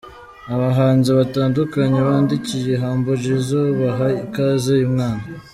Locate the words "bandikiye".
2.07-2.73